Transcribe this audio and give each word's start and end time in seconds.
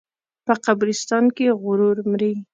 په 0.45 0.53
قبرستان 0.65 1.25
کې 1.35 1.57
غرور 1.61 1.97
مري. 2.09 2.33